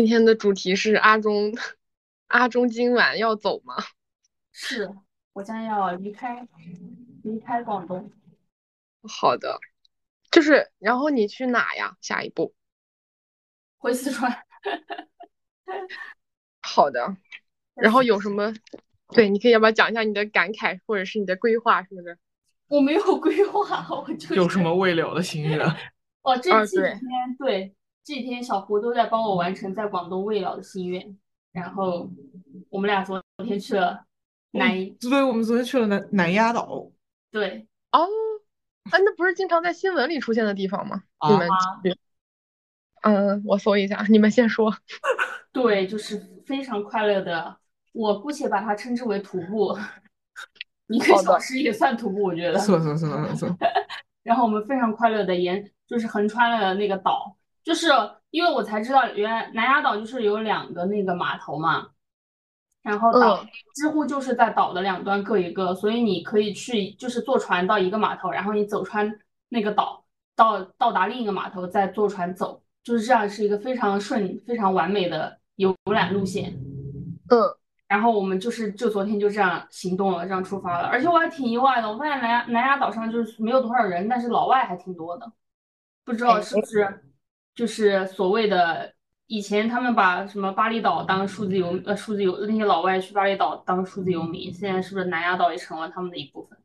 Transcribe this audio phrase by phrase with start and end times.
[0.00, 1.54] 今天的主题是阿中，
[2.28, 3.74] 阿中今晚要走吗？
[4.50, 4.90] 是
[5.34, 6.48] 我将要离开，
[7.22, 8.10] 离开广东。
[9.02, 9.60] 好的，
[10.30, 11.98] 就是然后你去哪呀？
[12.00, 12.54] 下一步
[13.76, 14.42] 回四川。
[16.62, 17.14] 好的，
[17.74, 18.54] 然后有什么？
[19.08, 22.16] 对，你可以要不要讲一下你的感慨，或者是你的规划什么的？
[22.68, 25.60] 我没有规划，我就有什么未了的心愿？
[26.22, 27.00] 哦，这几天
[27.38, 27.74] 对，
[28.10, 31.16] 这几天小胡都在帮我完成在广东未了的心愿。
[31.52, 32.10] 然后
[32.68, 34.04] 我们俩昨天去了
[34.50, 34.68] 南，
[35.00, 36.90] 对，我们昨天去了南南丫岛。
[37.30, 38.08] 对，哦，
[38.90, 41.04] 哎，那不是经常在新闻里出现的地方吗？
[41.28, 41.48] 你们，
[43.02, 44.74] 嗯，我搜一下，你们先说。
[45.52, 47.58] 对，就是非常快乐的，
[47.92, 49.78] 我姑且把它称之为徒步，
[50.88, 52.58] 一个小时也算徒步，我觉得。
[52.58, 53.56] 算算算算。
[54.24, 57.36] 然后我们非常快乐的沿，就是横穿了那个岛，
[57.70, 57.86] 就是
[58.30, 61.86] 因为我才知道，原来南丫岛就是有两个那个码头嘛，
[62.82, 70.04] 然后岛几乎就是在岛的两端各一个，所以你可以去，就是坐船到一个码头，然后你走穿那个岛，
[70.34, 75.38] 到到达另一个码头，再坐船走，就是这样，是一个非常顺、非常完美的。
[75.54, 76.54] 游览路线，
[77.28, 77.38] 嗯，
[77.86, 80.88] 然后我们就是就昨天就这样行动了，这样出发了。
[80.88, 85.30] 而且我还挺意外的，我发现南南丫岛上就是没有多少人，但是老外还挺多的，
[86.02, 87.04] 不知道是不是
[87.54, 88.92] 就是所谓的
[89.26, 96.58] 以前他们把什么巴厘岛当数字游呃数字游那些老外去巴厘岛当数字游民，现在是不是南丫岛也成了他们的一部分？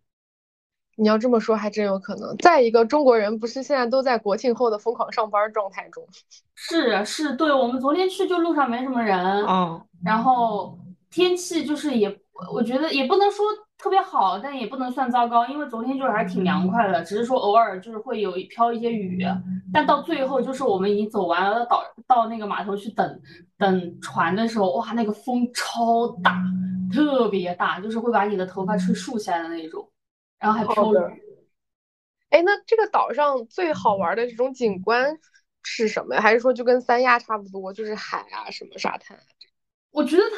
[0.97, 2.37] 你要这么说，还真有可能。
[2.37, 6.07] 再一个，中国人不是现在都在国庆后的疯狂上班状态中？
[6.55, 10.79] 是是，对我们昨天去就路上没什么人，嗯，然后
[11.11, 12.17] 天气就是也，
[12.53, 13.45] 我觉得也不能说
[13.77, 19.23] 特别好，但也不能算糟糕，因为昨天就是还挺凉快的，只是说偶尔就是会有一飘一些雨，
[19.73, 23.21] 但到最后就是我们已经走完了，到到那个码头去等
[23.57, 26.41] 等船的时候，哇，那个风超大，
[26.91, 29.87] 特别大，就是会把你的头发吹竖起来的那种。
[30.37, 30.97] 然后还飘雨，
[32.29, 35.17] 哎，那这个岛上最好玩的这种景观
[35.63, 36.21] 是什么呀？
[36.21, 39.23] 还是说就跟三亚差不多，就是海啊，什么沙滩啊？
[39.91, 40.35] 我觉得它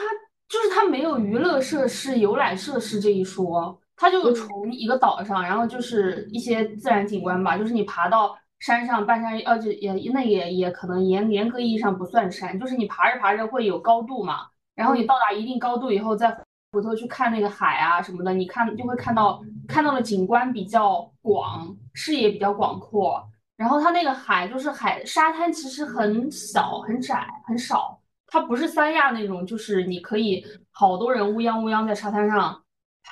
[0.49, 16.37] 就是它没有娱乐设施、游览设施这一说，它就从一个岛上，然后就是一些自然景观吧，就是你爬到山上，半山呃，就也那也也可能严严格意义上不算山，就是你爬着爬着会有高度嘛，然后你到达一定高度以后再。
[16.73, 23.25] 回头去看那个海啊什么的，你看就会看到看到的景观比较广，视野比较广阔。
[23.55, 27.96] 然后它那个海就是海沙滩，其实很小很窄很少，
[28.27, 32.63] 它不是三亚那种，就是你可以好多人乌泱乌泱在沙滩上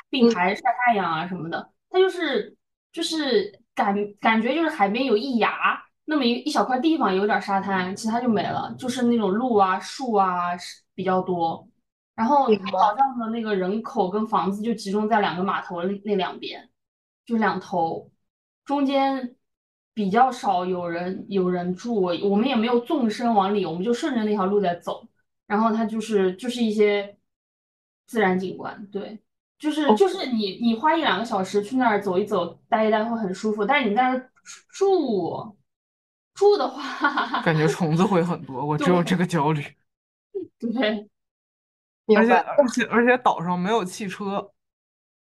[0.10, 1.72] 并排晒太阳啊什么的。
[1.90, 2.56] 它就是
[2.92, 10.52] 就是感感觉就是海边有一崖那么一一小块地方有点沙滩，其他就没了，就是那种路啊树啊
[10.94, 11.68] 比较多。
[12.16, 16.70] 然后岛上的那个人口跟房子就集中在两个码头那那两边，
[17.26, 18.10] 就两头，
[18.64, 19.36] 中间
[19.96, 21.96] 比较少有人有人住，
[22.30, 25.04] 我们也没有纵深往里，我们就顺着那条路在走。
[25.48, 27.18] 然后它就是就是一些
[28.06, 29.20] 自然景观，对，
[29.58, 33.66] 就是就是你你花一两个小时去那儿走一走，待一待会很舒服。
[33.66, 34.32] 但是你在那儿
[34.70, 35.58] 住
[36.36, 39.64] 住的话， 感觉虫子会很多，我只有这个焦虑。
[40.60, 41.10] 对。
[42.16, 44.52] 而且而且而且岛上没有汽车，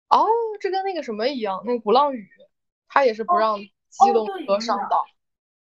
[0.08, 0.26] 哦，
[0.58, 2.26] 这跟那个什么一样，那个鼓浪屿，
[2.88, 3.58] 它也是不让
[3.92, 5.04] 机动车上岛。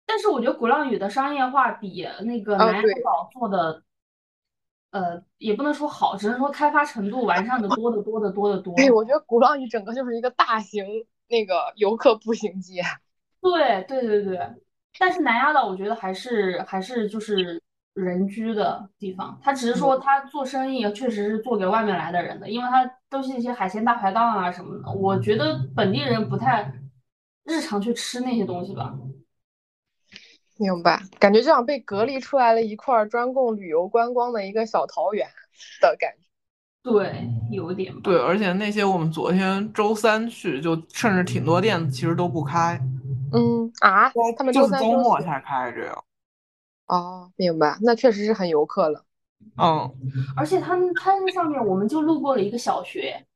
[0.06, 3.82] 但是我觉得鼓浪屿的商业化比那个南丫岛做的，
[4.91, 8.74] 呃，也不能说好，只能说开发程度完善的多得多得多得多。
[8.76, 10.84] 对，我觉得鼓浪屿整个就是一个大型
[11.28, 12.82] 那个游客步行街。
[13.42, 14.38] 对对对对，
[14.98, 17.60] 但是南丫岛我觉得还是还是就是。
[17.92, 24.93] 人居的地方，他只是说他做生意确实是做给外面来的人的，因为他都是一些海鲜大排档啊什么的。
[24.93, 26.72] 我觉得本地人不太
[27.44, 28.94] 日常去吃那些东西吧。
[30.56, 35.26] 明白，感觉就像被隔离出来了一块专供旅游观光的一个小桃园
[35.81, 36.26] 的感觉。
[36.82, 37.98] 对，有点。
[38.02, 42.81] 对，而且那些我们昨天周三去，就甚至挺多店其实都不开。
[43.32, 46.04] 嗯啊，他们就是周末才开这样。
[46.86, 49.04] 哦，明白，那确实是很游客了。
[49.56, 49.90] 嗯，
[50.36, 53.26] 而且他们他那上面我们就路过了一个小学，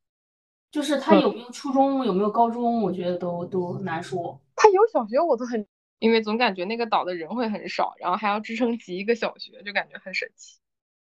[0.74, 4.36] 就是他有没有初中，有没有高中，我觉得都都难说。
[4.56, 5.64] 他有小学我都很，
[6.00, 10.58] 因为总感觉那个岛的人会很少，然后还要支撑起一个小学，就感觉很神奇。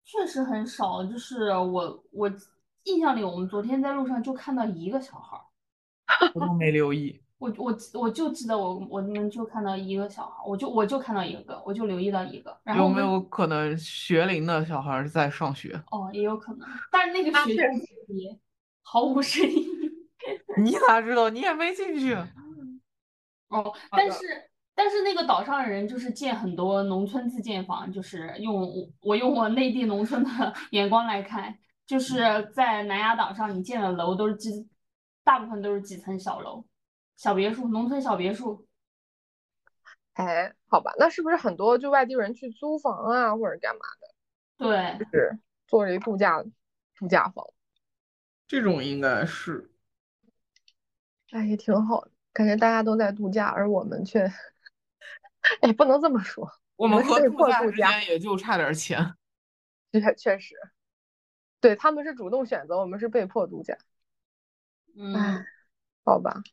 [0.05, 2.31] 确实很少，就是我我
[2.83, 5.35] 印象里，我们昨天在路上就看到一个小孩，
[6.35, 7.19] 我都没留意。
[7.39, 12.55] 我我我就记得我我们就看到一个小孩，我就我就看到一个，我就留意到一个。
[12.63, 15.73] 然后有没有可能学龄的小孩在上学？
[15.89, 17.63] 哦，也有可能，但是那个学校
[18.09, 18.39] 里
[18.85, 19.67] 毫无声音。
[20.63, 21.29] 你咋知道？
[21.29, 22.13] 你也没进去。
[23.49, 24.19] 哦，但是
[24.73, 28.71] 但是那个岛上的人就是建很多农村自建房，就是用
[29.01, 32.17] 我用我内地农村的 眼光来看，就是
[32.53, 34.69] 在南丫岛上，你建的楼都是几，
[35.23, 36.65] 大部分都是几层小楼。
[37.17, 38.67] 小别墅，农村小别墅。
[40.13, 44.07] 哎，好吧，那是不是很多就外地人去租房啊，或者干嘛的？
[44.57, 45.37] 对，就是
[45.67, 46.43] 做一度假
[46.97, 47.45] 度假房。
[48.47, 49.71] 这种应该是，
[51.31, 54.31] 哎，也挺好的，感觉大家都在度假，而我们却，
[55.61, 59.15] 哎，不能这么说，我们和度假之间也就差点钱。
[59.91, 60.55] 确确实，
[61.61, 63.77] 对他们是主动选择，我们是被迫度假。
[64.95, 65.45] 嗯，
[66.03, 66.43] 好吧。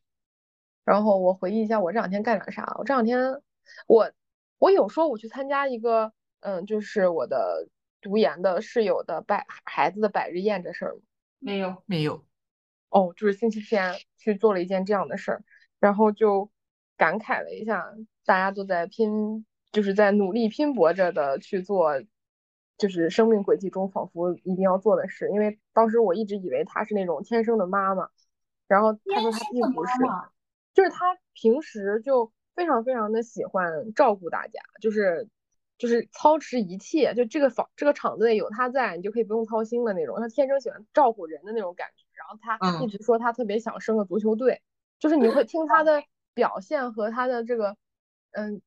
[0.84, 2.74] 然后我回忆一下，我这两天干点啥？
[2.78, 3.42] 我这两天，
[3.86, 4.10] 我
[4.58, 7.68] 我有说我去参加一个，嗯，就是我的
[8.00, 11.00] 读研的室友的百孩子的百日宴这事儿吗？
[11.42, 12.24] 没有，没有。
[12.88, 15.44] 哦，就是星期天去做了一件这样的事儿，
[15.80, 16.50] 然后就
[16.96, 17.92] 感慨了一下，
[18.24, 22.00] 大家都在拼，就是在努力拼搏着的去做，
[22.78, 25.28] 就是生命轨迹中仿佛一定要做的事。
[25.30, 28.08] 因为当时我一直以为她是那种天生的妈妈，
[28.68, 29.92] 然后她说她并不是。
[30.74, 35.28] 就是她平时就非常非常的喜欢照顾大家，就是
[35.82, 40.20] 就是操持一切，就这个房这个厂子里有他在，你就可以不用操心的那种。
[40.20, 42.04] 他天生喜欢照顾人的那种感觉。
[42.14, 44.62] 然后他一直说他特别想生个足球队，
[45.00, 47.76] 就是你会听他的表现和他的这个
[48.30, 48.62] 嗯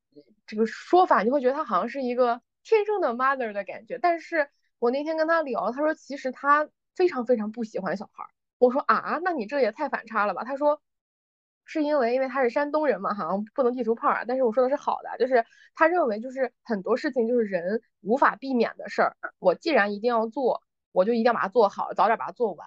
[0.46, 3.96] 这个说法，你会觉得他好像是一个天生的 mother 的感觉。
[3.96, 8.26] 但是我那天跟他聊，他说其实他非常非常不喜欢小孩。
[8.58, 10.44] 我说啊，那你这也太反差了吧？
[10.44, 10.82] 他说。
[11.66, 14.24] 是因为因为他是山东人嘛，好像不能地图炮啊。
[14.26, 22.66] 但是我说的是好的，就是他认为就是很多事情就是人无法避免的事儿，我既然一定要做，我就一定要把它做好，早点把它做完。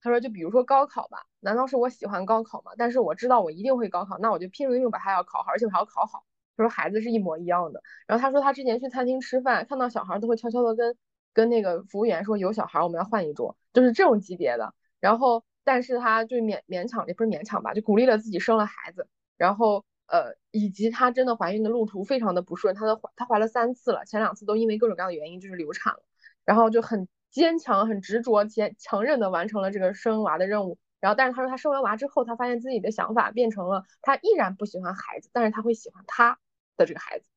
[0.00, 2.72] 他说就比如说高考吧，难道是我喜欢高考吗？
[2.78, 6.24] 但是我知道我一定会高考，那我就拼了命把它要考好，而且我还要考好。
[6.56, 7.82] 他说孩子是一模一样的。
[8.06, 10.96] 然后他说他之前去餐厅吃饭，看到小孩都会悄悄的跟
[11.34, 14.72] 跟那个服务员说有小孩我们要换一桌，就是这种级别的。
[15.00, 15.44] 然后。
[15.68, 19.06] 但是他就勉勉强也不是勉强吧，就鼓励了自己生了孩子，
[19.36, 26.00] 然后呃，以及她真的怀孕的路途非常的不顺，她的怀她怀了三次了，前两次都因为各种各样的原因就是流产了，
[26.46, 30.78] 然后就很坚强、很执着、坚强韧的完成了这个生娃的任务。
[31.00, 36.38] 然后，但是她说她生完娃之后，她发现自己的想法变成了，她依然不喜欢孩子，但是她会喜欢她
[36.78, 37.28] 的这个孩子，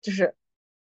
[0.00, 0.34] 就是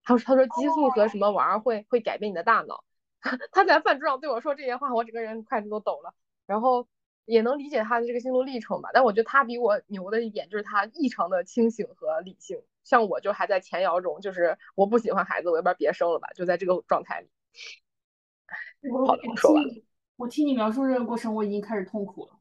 [0.03, 2.82] 她说她说激素和什么玩意儿会会改变你的大脑。
[3.53, 6.12] 她在饭桌上对我说这些话，我整个人筷子都抖了。
[6.46, 6.87] 然后
[7.25, 17.29] 也能理解他的这个心路历程吧，但我觉得他比我牛的一点就是他异常的清醒和理性，像我就还在前摇中，就是我不喜欢孩子，我要不然别生了吧，就在这个状态里。
[19.06, 19.70] 好的，说完了。
[20.17, 22.38] 我听你描述这个过程，我已经开始痛苦了。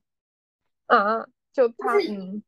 [0.87, 2.43] 啊，就他，嗯，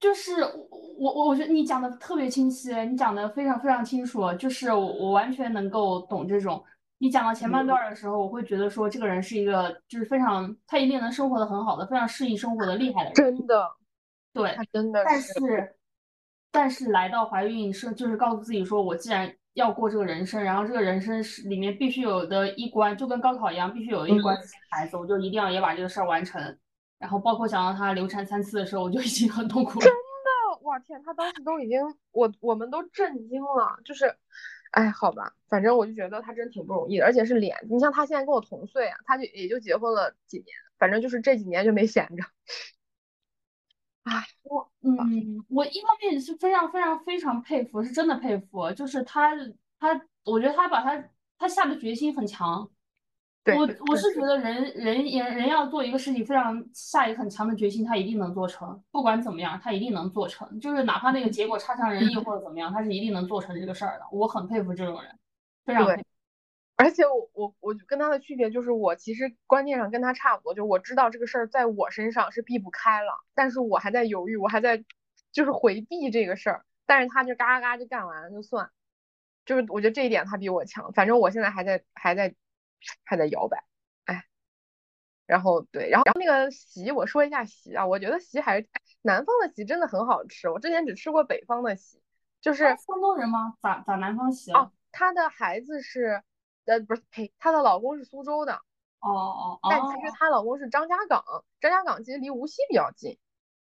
[0.00, 6.62] 就是我我我觉得你讲的特别清晰，你讲的非常非常清楚，就是我我完全能够懂这种。
[6.98, 13.36] 你讲到前半段的时候，我会觉得说这个人是一个就是非常他一定能生活的很好的，非常适应生活的厉害的人。
[13.36, 13.70] 真的，
[14.32, 15.04] 对，他真的。
[15.04, 15.76] 但是，
[16.50, 24.34] 但是来到怀孕是就是告诉自己说，我既然要过这个人生，然后这个人生是里面必须有的一关，就跟高考一样，必须有一关
[24.70, 26.58] 孩子，我就一定要也把这个事儿完成。
[26.98, 29.84] 然后包括想到他流产三次的时候，我就已经很痛苦了。
[29.84, 31.78] 真的，哇天，他当时都已经
[32.12, 34.16] 我我们都震惊了，就是。
[34.72, 40.46] 哎，好吧，反正我就觉得他真挺不容易的，而且是脸，你像他现在跟我同岁啊，他就也就结婚了几年，
[40.78, 42.22] 反正就是这几年就没闲着。
[44.04, 49.34] 哎，我，嗯，我一方面是非常非常非常佩服，是真的佩服，就是他
[49.80, 52.70] 他，我觉得他把他他下的决心很强。
[53.54, 58.82] 我我是觉得人人人人要做一个事情，非常下一个很强的决心，他一定能做成。
[58.90, 60.58] 不管怎么样，他一定能做成。
[60.58, 64.04] 就是哪怕那个结果差强人意或者怎么样，他是一定能做成这个事儿的。
[64.10, 65.16] 我很佩服这种人，
[65.64, 66.02] 非常佩服。
[66.76, 74.84] 而且我我我跟他的区别就是，我其实观念上跟他差不多，就我知道这个事儿在我身上是避不开了，但是我还在犹豫，我还在
[75.30, 76.64] 就是回避这个事儿。
[76.84, 78.70] 但是他就嘎嘎嘎就干完了就算，
[79.44, 80.92] 就是我觉得这一点他比我强。
[80.92, 82.34] 反正我现在还在还在。
[83.04, 83.64] 还在摇摆，
[84.04, 84.24] 哎，
[85.26, 88.68] 然后对，然后然后那个席，我说一下席啊，我觉得席还是
[89.02, 92.00] 南方的席真的很好吃，我之前只吃过北方的席，
[92.40, 93.56] 就是山东人吗？
[93.62, 94.70] 咋咋南方席啊？
[94.92, 96.22] 她的孩子是
[96.64, 98.54] 呃不是呸，她的老公是苏州的，
[99.00, 101.24] 哦哦哦，但其实她老公是张家港，
[101.60, 103.18] 张家港其实离无锡比较近，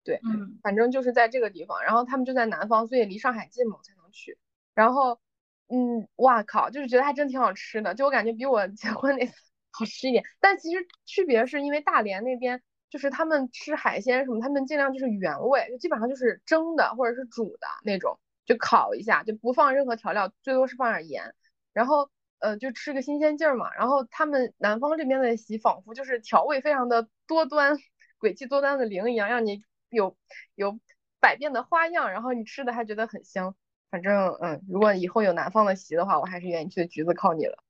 [0.05, 4.39] 对，嗯反正就是在这个地方，然后他们就在南方，所以离上海近嘛，我才能去。
[4.75, 5.19] 然后，
[5.69, 9.33] 嗯，哇靠，就是觉得还真挺好吃的，就我感觉比我结婚那次
[9.73, 10.25] 好吃一点。
[10.41, 21.35] 但其实区别是因为大连那边就是他们吃海鲜什么，他们尽量就是原味，就基本上就是蒸的或者是煮的那种，就烤一下，就不放任何调料，最多是放点盐，
[21.73, 23.75] 然后呃就吃个新鲜劲儿嘛。
[23.75, 27.77] 然后他们南方这边的席仿佛就是调味非常的多端，
[28.21, 30.17] 诡计多端的灵一样，让你有
[30.55, 30.79] 有
[31.19, 33.57] 百变的花样，然后你吃的还觉得很香。
[33.91, 36.87] 反正嗯，如果以后有南方的席的话，我还是愿意去的。
[36.87, 37.63] 橘子靠你了。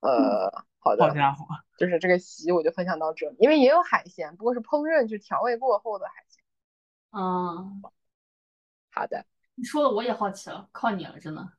[0.00, 1.44] 呃，好的，好家伙，
[1.78, 6.42] 就是这个席我就分享到这，因为也有海鲜，不过是烹饪就调味过后的海鲜。
[7.12, 7.82] 嗯，
[8.92, 11.52] 好的，你说的我也好奇了，靠你了，真的。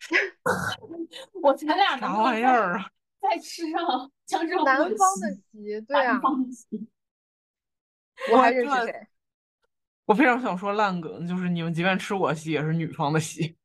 [1.42, 2.90] 我咱俩能啥玩意儿啊？
[3.20, 6.88] 再吃上江浙南沪方的席席，对啊南，方的席
[8.32, 9.08] 我还认识谁？
[10.10, 13.56] 我非常想说烂梗，就是你们即便吃我席，也是女方的席。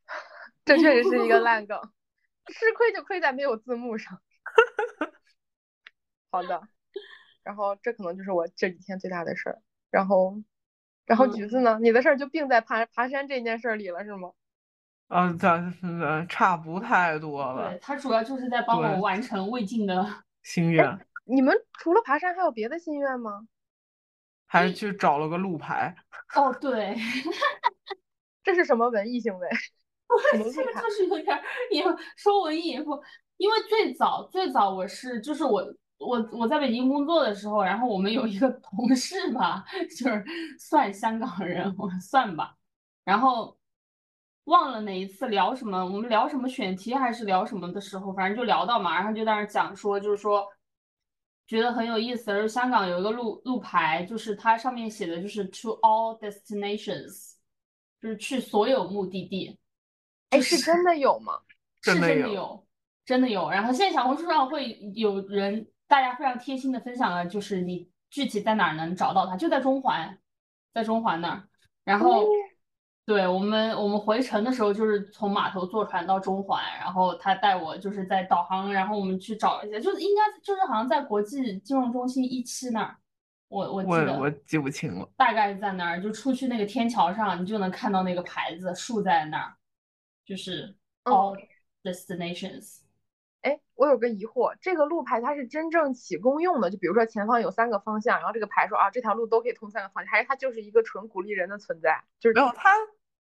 [0.64, 1.78] 这确实是一个烂梗，
[2.46, 4.18] 吃亏就亏在没有字幕上。
[6.32, 6.62] 好的，
[7.42, 9.60] 然后这可能就是我这几天最大的事儿。
[9.90, 10.42] 然后，
[11.04, 11.78] 然后橘子呢？
[11.82, 14.32] 你的事儿就并在爬爬山这件事儿里了，是吗？
[15.08, 20.24] 呃，咱呃差不太多了对了，他主要就是在帮我完成未尽的。
[20.42, 23.46] 心愿你们除了爬山还有别的心愿吗？
[24.46, 25.94] 还是去找了个路牌。
[26.34, 26.96] 哦，对，
[28.42, 29.48] 这是什么文艺行为？
[30.32, 31.84] 这个就是有点儿也
[32.16, 32.92] 说文艺也不，
[33.38, 35.62] 因为最早最早我是就是我
[35.98, 39.64] 我我在北京工作的时候，然后我们有一个同事吧，
[39.98, 40.24] 就是
[40.60, 42.54] 算香港人，我算吧，
[43.04, 43.58] 然后
[44.44, 50.46] 忘了哪一次聊什么，我们聊什么选题还是聊什么的时候，反正就聊到嘛，然后就在那儿讲说，就是说
[51.46, 57.34] 觉得很有意思，而香港有一个路路牌，就是它上面写的就是 to all destinations，
[58.00, 59.56] 就是去所有目的地。
[60.30, 61.34] 哎，是真的有吗？
[61.82, 62.66] 是真的有
[63.04, 63.48] 真的有。
[63.48, 70.18] 然后现在小红书上会有人，大家非常贴心的分享了，就是你具体在哪儿能找到它，就在中环，
[70.74, 71.48] 在中环那儿。
[71.84, 72.28] 然后，哦
[73.06, 82.96] 对我们我们回程的时候，就是从码头坐船到中环，然后他带我就是在导航，然后我们去找一下，就是应该就是好像在国际金融中心一期那儿，
[83.46, 85.08] 我我记我得我记不清了。
[85.16, 89.54] 大概在那儿，就出去那个天桥上，你就能看到那个牌子竖在那儿，
[90.24, 91.38] 就是嗯 all
[91.84, 92.80] destinations。
[93.42, 96.68] 哎，我有个疑惑，这个路牌它是真正起公用的？
[96.68, 102.02] 就比如说前方有三个方向，然后这个牌说啊这条路都可以通三个方向，还是它就是一个纯鼓励人的存在？
[102.18, 102.72] 就是没有，它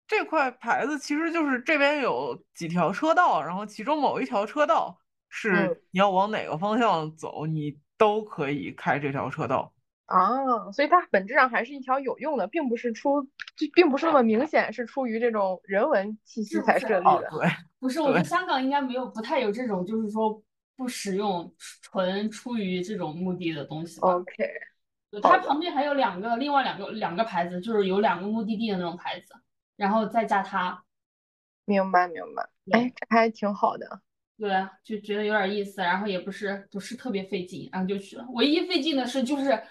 [0.07, 4.97] 这块牌子其实就是这边有几条车道，然后其中某一条车道
[5.29, 9.71] 是嗯你要往哪个方向走，你都可以开这条车道。
[10.05, 13.23] 啊，所以它本质上还是一条有用的，并不是出，
[13.57, 17.29] 就并不是那么明显是出于这种人文气息是不是才设立哦，的。
[17.31, 20.39] 对，不是， 我觉得香港应该没有，不太有这种，就是说
[20.77, 23.99] 不使用纯出于这种目的的东西。
[24.01, 24.47] OK，
[25.09, 29.33] 对它旁边还有两个，另外两个两个牌子，就是有两个目的地的那种牌子，
[29.75, 30.83] 然后再加他，
[31.65, 32.49] 明白明白。
[32.65, 34.01] 对哎，这还挺好的。
[34.37, 38.25] 对啊，就觉得有点意思，然后也不是不是特别费劲，然后就去了。
[38.33, 39.63] 唯一费劲的是就是，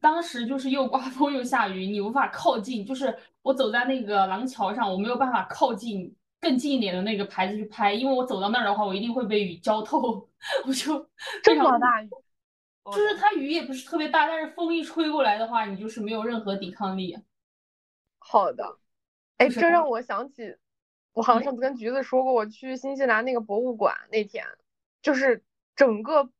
[0.00, 10.26] 当时就是又刮 风又下雨，你无法靠近，就是我走在那个廊桥上，我没有办法靠近更近一点的那个牌子去拍，因为我走到那儿的话，我一定会被雨浇透，
[10.66, 11.10] 我就
[11.44, 12.08] 这么大雨，
[12.84, 17.18] 就是它雨也不是特别大，但是风一吹过来的话，你就是没有任何抵抗力。
[18.18, 18.78] 好的。
[19.38, 20.56] 哎，这让我想起，
[21.12, 24.46] 我好像上次跟橘子说过，我去新西兰那个博物馆那天，
[25.02, 26.30] 就是整个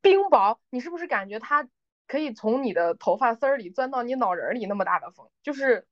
[0.00, 1.68] 冰雹，你是不是感觉它
[2.06, 5.86] 可以从你的头发丝儿里钻到你脑仁儿里那么大的风，就是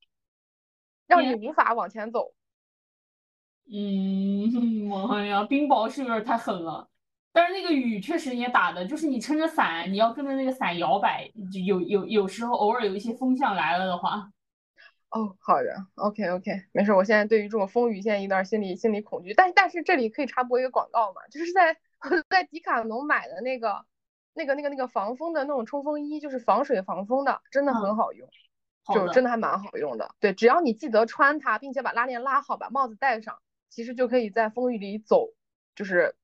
[1.07, 2.33] 让你无法往前走。
[3.71, 4.51] 嗯，
[4.87, 6.89] 妈呀，冰雹是有点太狠了。
[7.31, 14.31] 但是那个雨确实也打的，就是你撑着伞，你要跟着那个伞摇摆，就有有有时候偶尔有一些风向来了的话，
[15.11, 16.93] 哦，好的，OK OK，没事。
[16.93, 21.75] 我现在对于这种风雨现在有点心理心理恐惧，但但是这里可以插播一个广告嘛，就是在
[22.29, 23.85] 在迪卡侬买的那个
[24.33, 28.29] 那个那个那个防风的那种冲锋衣，就是防水防风的，真的很嗯好用，
[28.83, 30.13] 好就真的还蛮好用的。
[30.19, 33.39] 对，只要你记得穿它，并且把拉链拉好，把帽子戴上，
[33.69, 35.33] 其实就可以在风雨里走，
[35.75, 36.15] 就是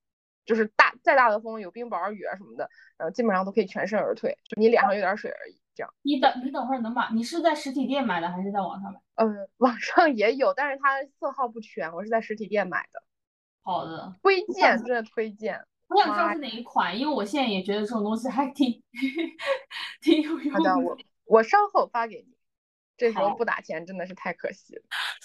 [0.45, 5.93] 就是大再大的风，有冰雹、雨啊什么的，然后，基本上都可以全身而退，就你脸上有点水而已，这样。
[6.01, 8.99] 你等你等会儿能把你是在实体店买的还是在网上买？
[9.15, 13.03] 嗯， 网上也有，但是它色号不全，我是在实体店买的。
[13.61, 15.59] 好的，推荐，真的推荐。
[15.87, 18.81] 我想知道是哪一款，因为我现在也觉得这种东西还挺
[20.01, 22.35] 挺有用的好的，我我稍后发给你。
[22.97, 24.81] 这时候不打钱真的是太可惜了。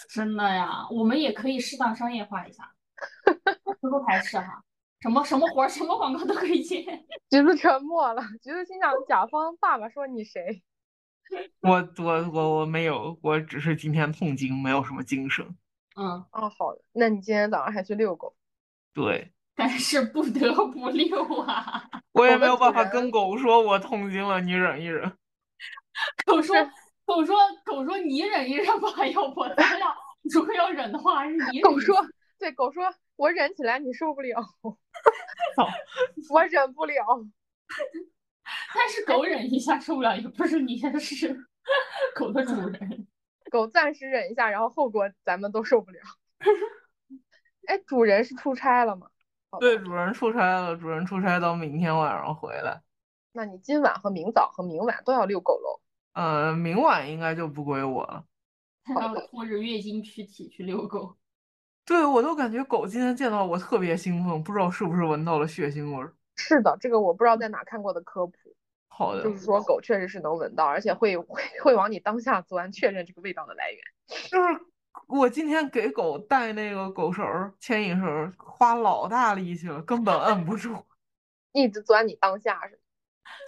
[0.08, 2.74] 真的呀，我们也可以适当商业化一下，
[3.80, 4.64] 多多排斥哈，
[5.00, 6.82] 什么什么活儿，什么广告都可以接。
[7.30, 10.62] 橘子沉默了，橘子心想：甲方爸爸说你谁？
[11.62, 15.46] 我我我我没有，我只是今天痛经，没有什么精神。
[15.96, 18.34] 嗯，哦，好的，那你今天早上还去遛狗？
[18.92, 21.88] 对，但是不得不遛啊。
[22.12, 25.10] 我也没有办法跟狗说我痛经了，你忍一忍。
[26.26, 26.54] 狗说，
[27.04, 29.94] 狗说，狗说你忍一忍吧，要不咱俩
[30.32, 31.96] 如果要忍的话，是你忍狗说，
[32.38, 34.40] 对，狗说，我忍起来你受不了
[36.32, 36.94] 我忍不了。
[38.74, 41.46] 但是狗忍一下受不了，也不是你，是
[42.14, 43.06] 狗的主人。
[43.50, 46.00] 狗暂时忍一下，然后后果咱们都受不了。
[47.66, 49.08] 哎，主人是出差了吗？
[49.60, 52.80] 对，主人出差了，主人出差到明天晚上回来。
[53.32, 55.80] 那你今晚和明早和明晚都要遛狗喽。
[56.14, 58.24] 呃，明晚应该就不归我了。
[58.82, 61.16] 他要拖着月经躯体去遛狗。
[61.84, 66.14] 对，我都感觉狗今天见到我特别兴奋，不知道是不是闻到了血腥味儿。
[66.36, 68.34] 是的，这个我不知道在哪看过的科普，
[68.88, 73.80] 好的，就是说狗确实是能闻到，而且会会会往你当下钻，确认这个味道的来源。
[74.30, 74.60] 就是
[75.06, 80.84] 我今天给狗带那个狗绳儿、牵引绳儿，花老大力气了，根本摁不住，
[81.52, 82.78] 一直钻你当下是？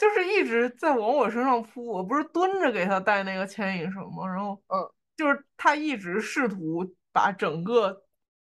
[0.01, 1.87] 就是一直在往我身上扑。
[1.87, 4.27] 我不是蹲着给它带那个牵引绳吗？
[4.27, 8.02] 然后，嗯，就是它一直试图把整个，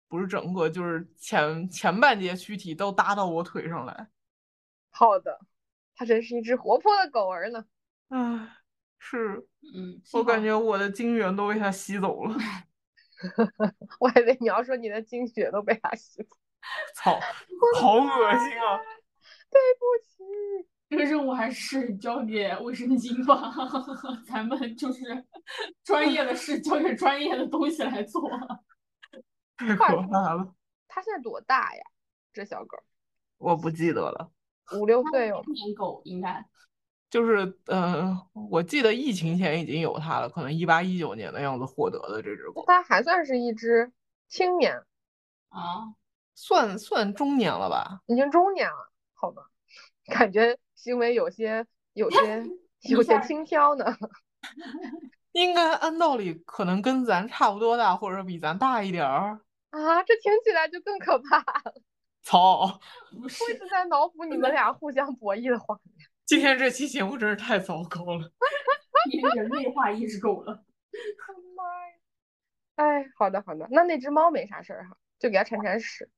[0.08, 4.08] 不是整个，就是前前半截躯体都搭到我腿上来。
[4.90, 5.38] 好的，
[5.94, 7.64] 它真是一只活泼的狗儿呢。
[8.08, 8.48] 唉，
[8.98, 12.34] 是嗯，我感觉我的精元都被它吸走了。
[14.00, 16.36] 我还以为你要说你的精血都被它吸走。
[16.94, 17.18] 操，
[17.80, 18.80] 好恶心啊！
[19.50, 23.52] 对不起，这个任务还是交给卫生巾吧，
[24.26, 25.02] 咱们就是
[25.84, 28.30] 专业的事交给专业的东西来做。
[29.58, 30.54] 太可怕了，
[30.86, 31.82] 它现在多大呀？
[32.32, 32.78] 这小狗
[33.38, 34.30] 我不记得了。
[34.78, 35.44] 五六岁有吗？
[35.52, 36.44] 年狗应该
[37.10, 38.16] 就是，呃，
[38.50, 43.90] 我记得疫情前已经有它了，可能一八一九年的样子获得的这只狗，它还算是一只
[44.28, 44.75] 青年，
[45.49, 45.94] 啊，
[46.34, 48.00] 算算中年了吧？
[48.06, 49.42] 已经中年了，好吧？
[50.12, 52.47] 感觉行为有些有些
[52.90, 53.84] 有些轻佻呢。
[55.32, 59.40] 应该按道理可能跟咱差不多大，或者比咱大一点儿。
[59.71, 61.75] 啊，这听起来就更可怕了。
[62.23, 62.81] 操！
[63.21, 66.07] 不是我一直在脑补你们俩互相博弈的画面。
[66.26, 68.31] 今天这期节目真是太糟糕了。
[69.11, 70.65] 你人类化意识狗了。
[71.57, 71.95] 妈呀！
[72.76, 76.11] 哎，好的好的，那那只猫没啥事儿哈，就给它铲铲屎。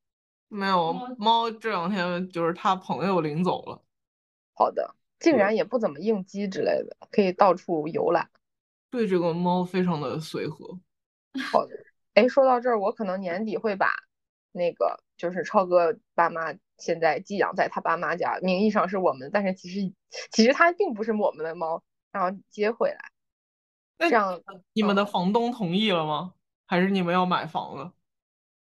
[0.49, 3.85] 没有猫猫，这两天就是他朋友领走了。
[4.55, 8.29] 好的，竟然也不怎么应激之类的，可以到处游览。
[8.91, 10.79] 对这个猫非常的随和。
[11.53, 11.77] 好的，
[12.15, 13.93] 哎，说到这儿，我可能年底会把
[14.53, 19.93] 那个就是超哥爸妈现在寄养在他爸妈家，名义上是我们，但是其实
[20.31, 23.13] 其实它并不是我们的猫，然后接回来，
[23.99, 24.43] 那这样
[24.73, 26.35] 你们嗯的房东同意了吗？
[26.67, 27.93] 还是你们要买房了？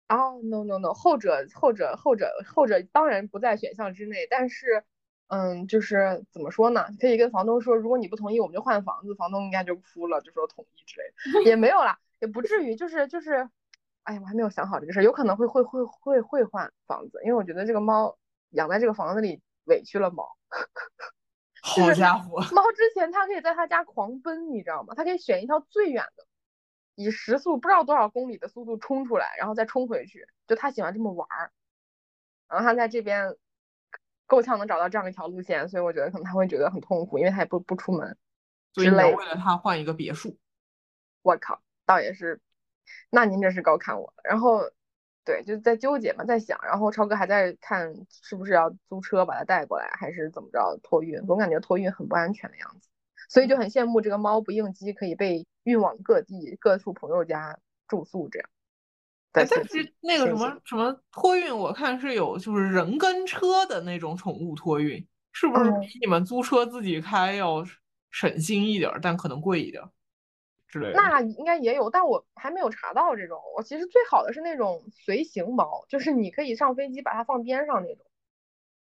[0.09, 4.85] 哦，no no no，后者后者后者后者当然不在选项之内，但是，
[5.29, 6.87] 嗯，就是怎么说呢？
[7.01, 9.15] 可以跟房东说，如果你不同意，我们就换房子。
[9.15, 13.47] 房东应该就哭了，就说同意之类的， 也没有啦，也不至于，就是就是，
[14.05, 18.17] 哎呀，我还没有想好这个事儿，有可能会会会会会换房子，因为我觉得这个猫
[18.51, 20.27] 养在这个房子里委屈了猫。
[21.63, 22.41] 好家伙！
[22.53, 24.95] 猫之前它可以在它家狂奔，你知道吗？
[24.97, 26.27] 它可以选一条最远的，
[26.95, 30.27] 以时速不知道多少公里的速度冲出来，然后再冲回去。
[30.47, 31.53] 就它喜欢这么玩儿，
[32.49, 33.37] 然后它在这边
[34.27, 38.17] 够呛能找到这样一条路线，所以我觉得可能它会觉得很痛苦，因为它也不不出门。
[38.73, 40.37] 所以为了它换一个别墅。
[41.23, 42.41] 我靠，倒也是，
[43.11, 44.23] 那您真是高看我了。
[44.25, 44.63] 然后，
[45.25, 46.59] 对，就在纠结嘛，在想。
[46.63, 51.25] 然后超哥还在看是不是要租车把它带过来，还是怎么着托运。
[51.27, 52.89] 总感觉托运很不安全的样子，
[53.29, 58.49] 所以就很羡慕这个猫不应激，可以被运往各地各处朋友家住宿这样。
[59.33, 59.55] 但是
[60.01, 67.65] 那个什么什么托运，我看是有就是人跟车的那种宠物托运，是不是嗯比你们租车自己开要
[68.13, 69.91] 省心一点儿，但可能贵一点儿
[70.75, 70.95] 之类的？
[70.95, 73.41] 那应该也有，但我还没有查到这种。
[73.57, 78.05] 我其实最好的是那种随行猫，就是你可以上飞机把它放边上那种。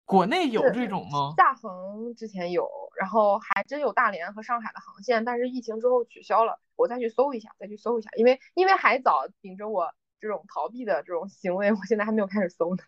[0.05, 1.33] 国内有这种吗？
[1.35, 6.59] 厦恒之前有，然后还真有大连和上海的航线，但是疫情之后取消了。
[6.75, 12.83] 我再去搜一下，再去搜一下，因为因为还早，秉着我这种逃避的这种行为，我现在还没有开始搜呢，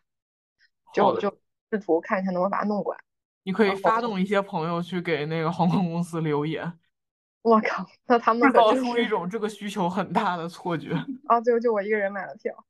[0.93, 1.35] 就就
[1.71, 2.99] 试图看一下能不能把它弄过来。
[3.41, 6.79] 你可以发动一些朋友去给那个航空公司留言。
[7.43, 10.91] 我靠，那他们制造出一种这个需求很大的错觉。
[11.27, 12.65] 啊，就就我一个人买了票。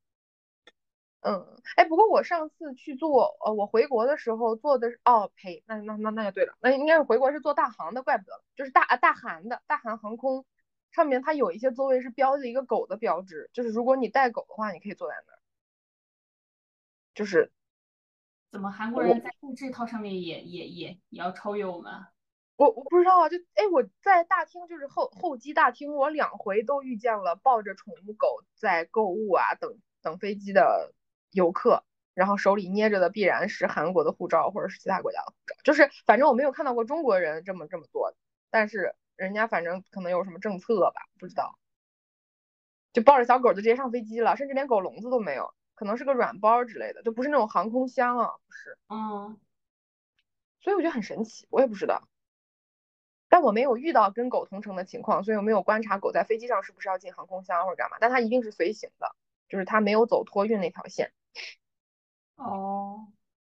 [1.21, 10.43] 嗯，哎，不过我上次去坐，呃，我回国的时候坐的是，哦，呸，那那那那就对了，那应该是回国是坐大航的，怪不得了，就是大啊大韩的大韩航空，
[10.91, 15.39] 上面它有一些座位是标着一个狗的标志，就是如果你带狗的话，你可以坐在那儿，
[17.13, 17.51] 就是
[18.51, 21.93] 怎么韩国人在这套上面也也也也要超越我们？
[22.55, 30.93] 我我不知道啊，就哎我在大厅就是候候机大厅，我两回都遇见了抱着宠物狗在购物啊，等等飞机的
[31.31, 38.13] 游客，然后手里捏着的必然是韩国的护照或者是其他国家的护照，就是反正我没有看到过中国人这么这么做，
[38.51, 41.57] 但是人家反正可能有什么政策吧，不知道，
[42.93, 49.39] 就抱着小狗就直接上飞机了，甚至连狗笼子都没有，可能是个软包之类的，就不是那种航空箱啊，不是，嗯，
[50.61, 52.07] 所以我觉得很神奇，我也不知道。
[53.33, 57.97] 但我没有遇到跟狗同乘的情况，所以我没有观察狗在飞机上是不是要进航空箱或者干嘛。
[57.99, 59.15] 但它一定是随行的，
[59.49, 61.11] 就是它没有走托运那条线。
[62.35, 63.07] 哦，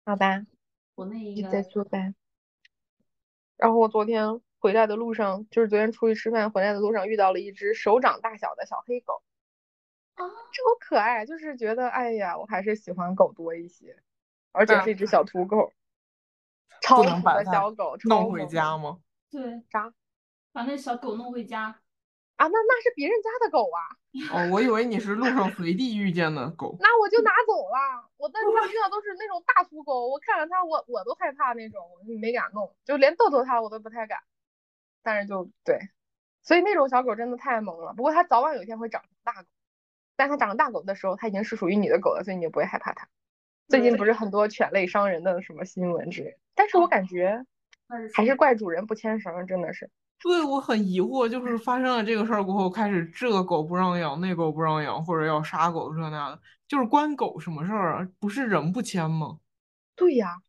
[0.05, 0.45] 好吧，
[0.95, 2.13] 国内应你再该说呗。
[3.57, 9.23] 然后我昨天回来的路上，就是昨天出去吃饭回来的路上遇到了一只手掌大小的小黑狗，
[10.17, 13.97] 啊，超可爱，就是觉得哎呀，我还是喜欢狗多一些，
[14.53, 15.73] 而且是一只小土狗，
[16.83, 18.99] 超土能把的小狗，超弄回家吗？
[19.31, 19.93] 对，啥
[20.53, 21.81] 把那小狗弄回家。
[22.37, 22.47] 啊？
[22.49, 23.79] 那那是别人家的狗啊。
[24.33, 26.77] 哦，我以为你是路上随地遇见的狗。
[26.81, 28.11] 那我就拿走了。
[28.17, 34.19] 我在路上遇到都是那种大土狗，我看着它，我我都害怕那种，我就没敢弄，就连逗逗它我都不太敢。
[35.03, 35.79] 但是就对，
[36.43, 37.93] 所以那种小狗真的太萌了。
[37.95, 39.49] 不过它早晚有一天会长成大狗，
[40.17, 43.07] 但它长成大狗的时候，它已经是属于你的狗了，所以你就不会害怕它。
[43.69, 47.47] 最近不是很多犬类伤人的什么新闻之类的，但是我感觉
[48.15, 49.91] 还是怪主人不牵绳，真的是。
[50.23, 58.09] 对，我很疑惑，就是发生了这个事儿过后，开始这个狗不让养，那狗不让养，或者要杀狗这那的，就是关狗什么事儿啊？
[58.19, 59.39] 不是人不牵吗？
[59.97, 60.43] 对呀，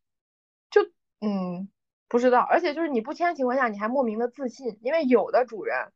[0.70, 0.82] 就
[1.22, 1.70] 嗯，
[2.10, 5.94] 不知道，而且就是你不牵的情况下，你还莫名的自信，因为有的主人，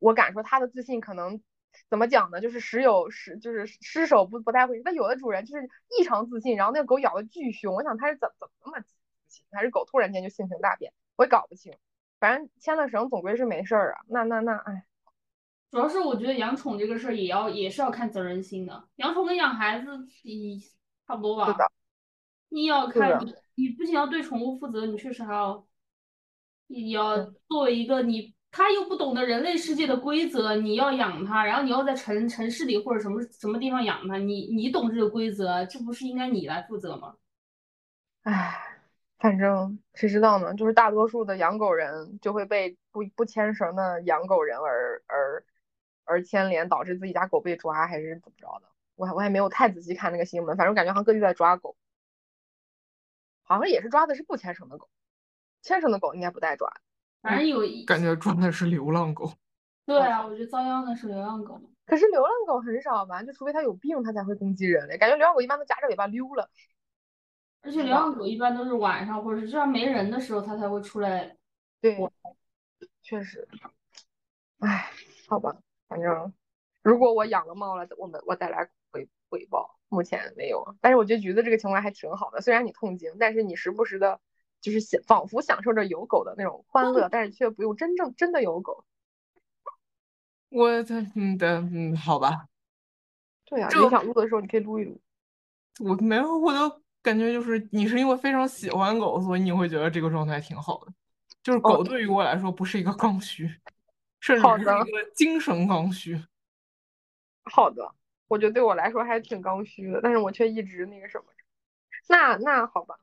[0.00, 1.40] 我敢说他的自信可能
[1.88, 8.84] 怎么讲呢，就是时有时就是失手不不太会，但有的主人就是异常自信，然后那个狗咬的巨凶，我想他是怎怎么那么
[9.50, 11.72] 还是狗突然间就性情大变，我也搞不清，
[12.20, 14.84] 反正牵了绳总归是没事儿啊，那那那哎，
[15.70, 20.58] 主要是我觉得养宠这个事儿也要也是要看责任心的，养宠跟养孩子一
[21.06, 21.46] 差不多吧。
[21.46, 21.70] 是的，
[22.50, 25.66] 你要看你，你不仅要对宠物负责，你确实还要，
[26.66, 37.16] 你要嗯作为一个你，他又不懂得人类世界的规则，你要养它，然后你要在城城市里或者什么什么地方养它，你你懂这个规则，这不是应该你来负责吗？
[38.22, 38.71] 唉，
[39.22, 40.52] 反正谁知道呢？
[40.54, 45.44] 就是大多数的养狗人就会被不不牵绳的养狗人而而
[46.02, 48.66] 而牵连，导致自己家狗被抓，还是怎么着的？
[48.96, 51.76] 我还我还没有太仔细看那个新闻，反正感觉好像各地在抓狗，
[53.44, 54.88] 好像也是抓的是不牵绳的狗，
[55.62, 56.68] 牵绳的狗应该不带抓。
[57.22, 59.32] 反正有一，感觉抓的是流浪狗。
[59.86, 61.60] 对啊，我觉得遭殃的是流浪狗。
[61.86, 63.22] 可是流浪狗很少吧？
[63.22, 64.98] 就除非它有病，它才会攻击人类。
[64.98, 66.50] 感觉流浪狗一般都夹着尾巴溜了。
[67.62, 71.36] 而且流浪狗一般都是晚上或者是至少没人的时候，它才会出来。
[71.80, 71.96] 对，
[73.02, 73.48] 确实。
[74.58, 74.90] 唉，
[75.28, 75.56] 好吧，
[75.88, 76.32] 反正
[76.82, 79.78] 如果我养了猫了，我们我再来回回报。
[79.88, 84.20] 目前没有，但是我觉得橘子这个情况还挺好的，虽然你痛经，但是你时不时的，
[84.62, 88.84] 就是享仿佛享受着有狗的那种欢乐，但是却不用真正真的有狗。
[90.48, 92.48] 我的嗯的嗯，好吧，
[93.44, 94.98] 对呀、你想录的时候你可以录一录。
[95.80, 100.92] 我没有，我的感觉就是你是因为非常喜欢狗，所以你会觉得这个状态挺好的。
[101.42, 103.48] 就是哦狗对于我来说不是一个刚需，
[104.20, 106.22] 甚至是的一个精神刚需。
[107.44, 107.92] 好的，
[108.28, 111.24] 我觉得对我来说还挺刚需的，但是我却一直那个什么。
[112.08, 112.98] 那那好吧，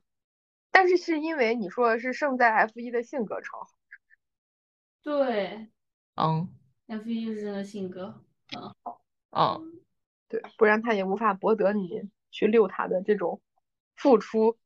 [0.70, 3.68] 但是是因为你说的是胜在 F 一的性格超好。
[5.02, 5.68] 对
[6.16, 6.48] 嗯
[6.86, 9.02] ，F 一是真的性格很好。
[9.30, 9.80] 嗯，
[10.28, 13.40] 对，不然他也无法博得你去遛他的这种
[14.00, 14.58] 付出，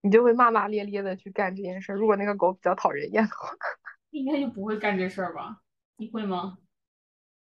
[0.00, 1.96] 你就会骂骂咧咧的去干这件事儿。
[1.96, 3.50] 如果那个狗比较讨人厌的话，
[4.10, 5.60] 应该就不会干这事儿吧？
[5.96, 6.58] 你会吗？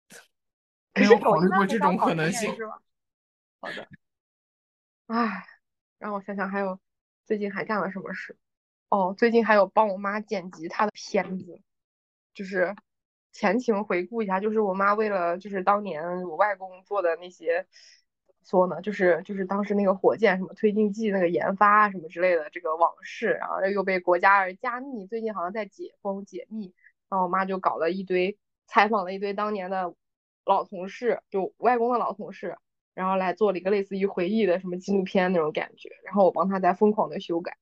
[0.96, 2.56] 没有考虑过这种可能性。
[2.56, 2.82] 是吧？
[3.60, 3.90] 好的，
[5.08, 5.46] 唉，
[5.98, 6.80] 让我想想还有
[7.26, 8.38] 最近还干了什么事？
[8.88, 11.62] 哦，最近还有帮我妈剪辑她的片子，
[12.34, 12.74] 就是
[13.34, 17.68] 前情回顾一下，就是我妈为了就是当年我外公做的那些，
[18.50, 26.74] 说呢，就是就是当时那个火箭什么推进剂那个研发啊什么之类的这个往事，然后又被国家而加密，最近好像在解封解密，
[27.10, 29.94] 然后我妈就搞了一堆采访了一堆当年的
[30.46, 32.58] 老同事，就外公的老同事，
[32.94, 37.58] 然后来做了一个类似于回忆的什么纪录片那种感觉，然后我帮她在疯狂的修改，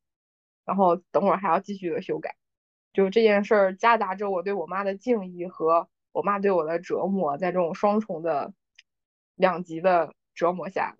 [0.65, 2.35] 然后等会儿还要继续的修改，
[2.93, 8.53] 就这件事儿夹杂着我对我妈的敬意和我妈对我的折磨，在这种双重的
[9.33, 10.95] 两极的折磨下，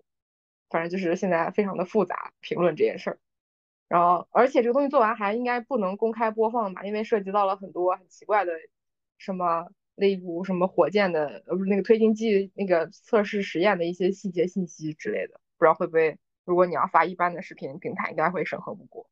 [0.70, 3.18] 反正就是现在非常的复杂评论这件事儿。
[3.88, 8.52] 然后，而且这个东西做完还应该不能公开播放吧，因为涉及到了很多很奇怪的
[9.16, 19.08] 什么例如什么火箭的呃不是那个推进剂那个测试实验的一些细节信息之类的，不知道会不会如果你要发一般的视频平台，应该会审核不过。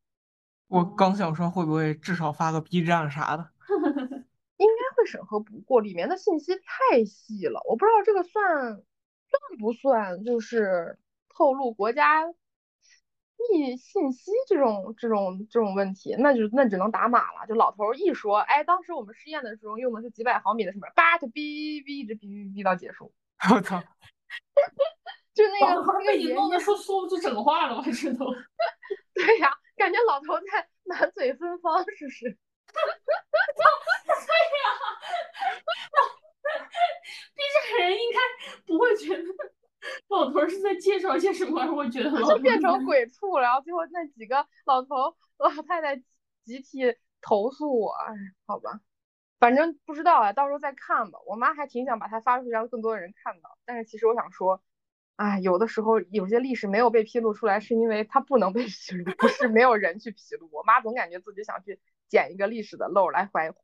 [0.67, 3.51] 我刚想说会不会至少发个 B 站啥的，
[4.57, 8.83] 应该会审核不过，里面的信息太细了，我不知道这个算
[9.39, 12.25] 算不算就是透露国家
[13.51, 17.47] 密信息这种这种这种问题，那就那只能打码了。
[17.47, 23.13] 就老头一说，哎，当时我们试验的时候用的是几百毫米的什么，叭就哔哔一直哔哔哔到结束，
[23.55, 23.83] 我操，
[25.35, 27.85] 就那个老头儿被你那个爷爷，弄得说说不出整话了吧？
[27.93, 28.25] 这都。
[29.15, 32.39] 对呀，感觉老头在满嘴芬芳，是不是？
[37.35, 38.19] 逼这个人应该
[38.67, 39.23] 不会觉得
[40.45, 45.97] 老头是在介绍些什么，我觉得就变成鬼畜，然后最后那几个老头老太太
[46.45, 48.15] 集体投诉我，哎，
[48.47, 48.81] 好吧，
[49.39, 51.19] 反正不知道啊，到时候再看吧。
[51.27, 53.59] 我妈还挺想把它发出去，让更多的人看到。
[53.65, 54.63] 但是其实我想说，
[55.17, 60.49] 哎，有的时候有些历史没有被披露出来，是因为它不能被 披露，不是没有人去披露。
[60.53, 63.59] 我妈总感觉自己想去捡一个历史的漏来怀怀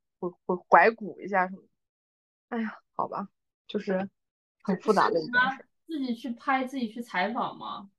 [0.46, 1.68] 怀怀古一下什么的。
[2.48, 3.28] 哎呀，好吧，
[3.66, 4.08] 就是
[4.62, 5.66] 很复杂的一件事。
[5.90, 7.90] 自己去拍，自己去采访吗？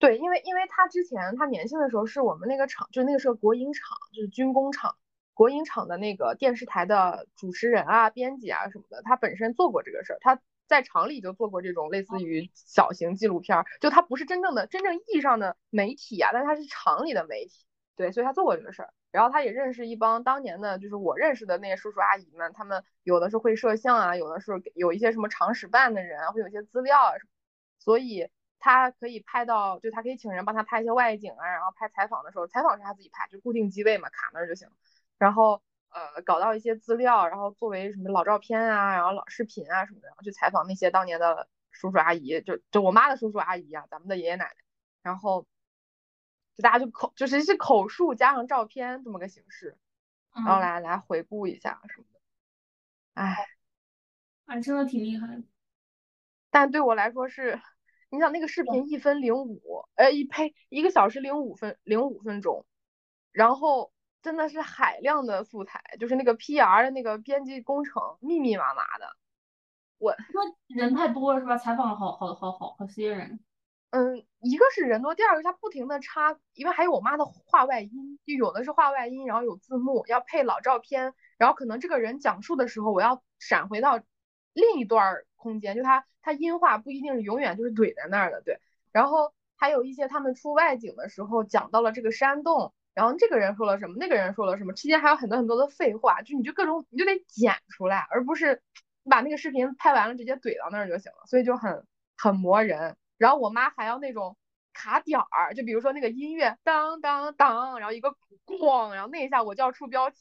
[0.00, 4.96] 对，因为因为他之前他年轻的时候是我们那个厂，就是那个是个国营厂，就是军工厂，
[5.32, 18.92] 国营厂的那个电视台的主持人啊、编辑啊什么的，他本身做过这个事儿，他在厂里就做过这种类似于小型纪录片儿，就他不是真正的真正意义上的媒体啊，但是他是厂里的媒体，对，所以他做过这个事儿。
[19.12, 27.30] 然后他也认识一帮当年的，就是我认识的那些叔叔阿姨们，他们有的是会摄像啊，有的是有一些什么厂史办的人啊，会有一些资料啊什么，
[27.78, 34.68] 所以他可以拍到，就他可以请人帮他拍一些外景啊，然后拍采访的时候，采访是他自己拍，就固定机位嘛，卡那儿就行。
[35.18, 44.56] 然后呃搞到一些资料，然后作为什么老照片啊，然后老视频啊什么的，然后去采访那些当年的叔叔阿姨，就就我妈的叔叔阿姨啊，咱们的爷爷奶奶，
[45.02, 45.46] 然后
[46.56, 49.76] 就大家就口就是是口述加上照片这么个形式，
[50.34, 52.20] 然后嗯，来来回顾一下什么的。
[53.14, 53.48] 哎，
[54.46, 55.42] 啊，真的挺厉害的。
[56.56, 57.60] 但对我来说是，
[58.08, 62.64] 你想那个视频一分零五，呃一呸一个小时零五分零五分钟，
[63.30, 63.92] 然后
[64.22, 69.06] 真的是海量的素材，就是那个 PR 的那个编辑工程密密麻麻的。
[69.98, 71.58] 我说人太多了是吧？
[71.58, 73.38] 采访了好好好好好些人。
[73.90, 84.00] 嗯，一个是人多，第二个是他不停的插，因为还有我妈的话外音，就有的是话外音，然后有字幕，要配老照片，然后可能这个人讲述的时候，我要闪回到
[84.54, 88.58] 另一段儿空间，就他他音画不一定是永远就是怼在那儿的，对。
[88.90, 98.60] 然后还有一些他们出外景的时候讲到了这个山洞，然后这个人说了什么，那个人说了什么，期间还有很多很多的废话，就你就各种你就得剪出来，而不是
[99.04, 102.96] 你把那个视频拍完了直接怼到那儿就行了，所以就很很磨人。
[103.18, 104.36] 然后我妈还要那种
[104.72, 110.16] 卡点儿，就比如说那个音乐当当当，然后一个咣，然后那一下我就要出标题，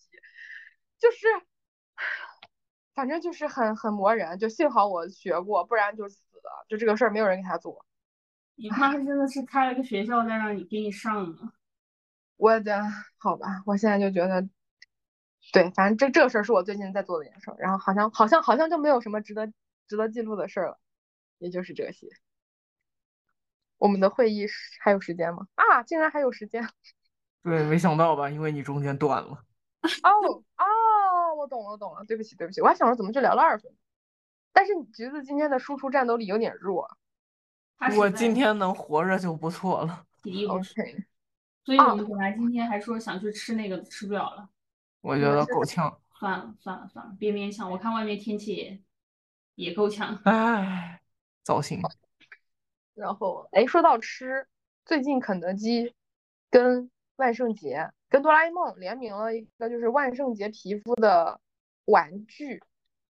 [0.99, 1.27] 就是，
[2.95, 4.39] 反正就是很很磨人。
[4.39, 6.65] 就幸好我学过，不然就死了。
[6.67, 7.85] 就这个事儿没有人给他做。
[8.55, 11.51] 你妈真的是开了个学校在让你给你上呢。
[12.37, 12.81] 我的
[13.17, 14.47] 好吧，我现在就觉得，
[15.53, 19.51] 对，反正这这个事儿是我最近在做的一件事儿，然后好像好像好像就没有什么值得
[19.87, 20.79] 值得记录的事儿了，
[21.37, 22.07] 也就是这些。
[23.77, 24.47] 我们的会议
[24.79, 25.47] 还有时间吗？
[25.55, 26.67] 啊，竟然还有时间！
[27.43, 28.29] 对，没想到吧？
[28.29, 29.45] 因为你中间断了。
[30.03, 30.09] 哦
[30.57, 30.65] 哦，
[31.45, 33.79] 我懂了懂了，对不起对不起，我还想着怎么就聊了二分钟。
[34.51, 36.97] 但是你橘子今天的输出战斗力有点弱。
[37.97, 40.05] 我今天能活着就不错了。
[40.23, 44.49] 体力不所以我们本来今天还说想去吃那个，吃不了了。
[45.01, 45.99] 我觉得够呛。
[46.17, 47.69] 算了算了算了，别勉强。
[47.69, 48.81] 我看外面天气也
[49.55, 50.19] 也够呛。
[50.23, 50.99] 唉，
[51.43, 51.79] 糟心。
[52.95, 54.47] 然后哎，说到吃，
[54.83, 55.93] 最近肯德基
[56.49, 61.39] 跟万圣节跟哆啦 A 梦联名了一个就是万圣节皮肤的
[61.85, 62.61] 玩具，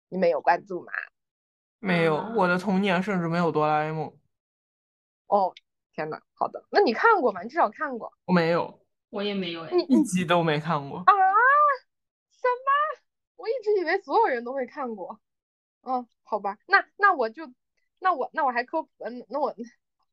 [0.09, 0.91] 你们有关注吗？
[1.79, 4.13] 没有，啊我的童年甚至没有哆啦 A 梦。
[5.27, 5.53] 哦，
[5.93, 7.41] 天呐，好的，那你看过吗？
[7.41, 8.11] 你至少看过。
[8.25, 10.99] 我没有，我也没有一集都没看过。
[10.99, 11.13] 啊？
[12.31, 13.01] 什么？
[13.37, 15.19] 我一直以以为所有人都会看过。
[15.83, 17.51] 嗯，好吧，那那我就，
[17.99, 19.55] 那我那我还科普，嗯，那我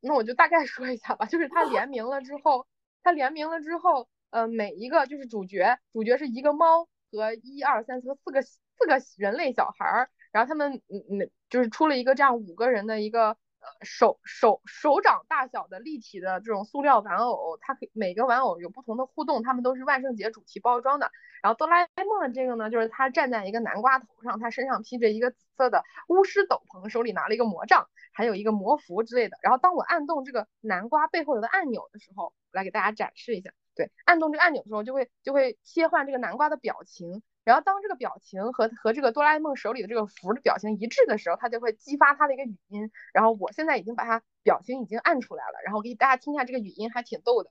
[0.00, 2.66] 那我就大概说一下吧，就是他联名了之后，
[3.02, 13.36] 它联名了之后，呃，每一个就是主角，主角是一个猫和一二三四四个四个人类小孩儿，然后他们嗯嗯就是出了一个这样五个人的一个。
[13.82, 21.10] 手手手掌大小的立体的这种塑料玩偶，它可以每个玩偶有不同的互动，它们都是万圣节主题包装的。
[21.42, 29.38] 然后哆啦 A 梦的这个呢，就是它站在一个南瓜头上，它身上披着一个紫色的巫师斗篷，手里拿了一个魔杖，还有一个魔符之类的。
[29.42, 33.52] 然后当我按动这个南瓜背后的按钮的时候，来给大家展示一下。
[33.74, 37.22] 对，按动这个按钮的时候，就会就会切换这个南瓜的表情。
[37.48, 42.92] 然后当这个表情和和这个哆啦 A 梦手里的这个符的表情一致的时候，它就会激发它的一个语音。
[43.14, 47.50] 然后我现在已经把它表情已经按出来了，然后给大家听一下这个语音，还挺逗的。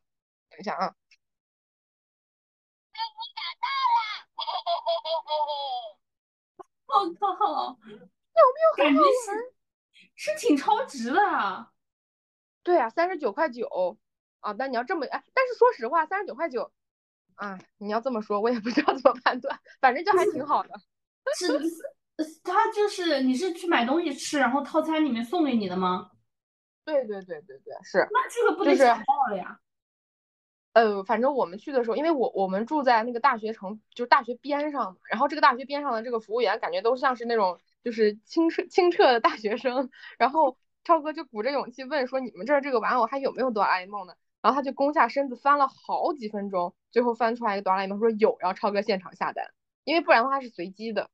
[0.52, 0.96] 等一下啊！
[6.86, 9.10] 我靠，有没有很好玩
[10.16, 11.72] 是挺超值的啊？
[12.62, 13.98] 对啊，三十九块九
[14.42, 14.54] 啊！
[14.54, 16.72] 但你要这么哎，但是说实话，三十九块九。
[17.38, 20.70] 啊，你要这么说，我也不知道怎么判断，反正就还挺好的。
[21.38, 21.48] 是，
[22.44, 26.12] 他就是你是去买东西吃，然后套餐里面送给你的吗？
[26.84, 28.08] 对对对对对，是。
[28.12, 29.60] 那这个不得抢爆了呀？
[30.74, 44.14] 呃，反正我们去的时候，因为我我们住在那个大学城，就是大学边上嘛，然后这个大学边上的这个服务员感觉都像是那种就是清澈清澈的大学生， 然后超哥就鼓着勇气问说：“你们这儿这个玩偶还有没有哆啦 A 梦呢？”
[44.48, 49.46] 然后他就弓下身子翻了好几分钟，最后翻出来一个哆啦 A 梦，说有，然后超哥现场下单，
[49.84, 51.10] 因为不然的话是随机的。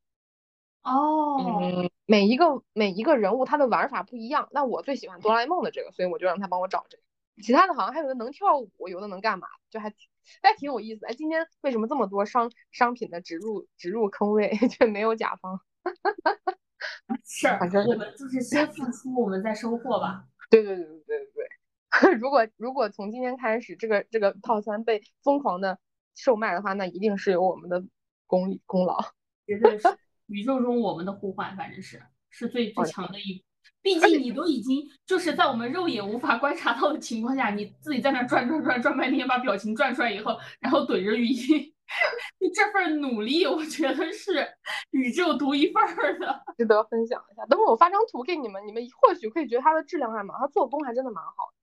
[0.83, 7.03] 哦，嗯，每一个每一个人物他的玩法不一样，那我最喜欢哆啦 A 梦的这个，所以我就让他帮我找这个。
[7.41, 9.97] 其他的好像还有的能跳舞，有的能干嘛，就还挺
[10.43, 11.07] 还挺有意思。
[11.07, 15.59] 哎，今天为什么这么多商商品的植入植入坑位 却没有甲方？
[17.25, 20.25] 是，反正我们就是先付出，我们再收获吧。
[20.51, 21.49] 对对对对对对对。
[22.19, 25.77] 如果如果从今天开始，这个这个套餐被疯狂的
[26.15, 27.83] 售卖的话，那一定是有我们的
[28.25, 28.99] 功功劳，
[29.45, 29.87] 绝对是
[30.27, 33.43] 宇宙中我们的呼唤，反正是是最最强的一。
[33.81, 41.73] 毕竟你都已经就是在我们肉眼无法观察到的情况下，你自己在那转转转转半天，把表情转出来以后，然后怼着语音，
[42.55, 44.47] 这份努力，我觉得是
[44.91, 45.83] 宇宙独一份
[46.19, 47.45] 的，值得分享一下。
[47.45, 51.62] 等会我发张图给你们，你们或许可以觉得它的质量还蛮，它做工还真的蛮好的。